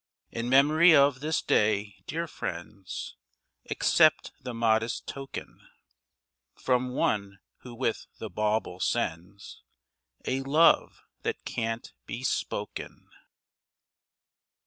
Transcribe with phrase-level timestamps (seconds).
[0.31, 3.17] In memory of this Day, dear friends,
[3.69, 5.59] Accept the modest token
[6.55, 9.61] From one who with the bauble sends
[10.25, 13.09] A love that can't be spoken.